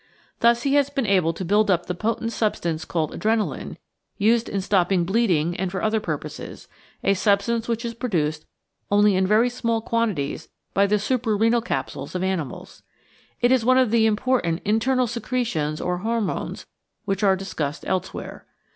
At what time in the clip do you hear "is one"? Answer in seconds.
13.51-13.77